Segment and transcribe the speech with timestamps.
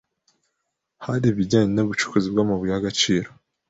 [1.05, 3.29] hari ibijyanye n’ubucukuzi bw’amabuye y’agaciro,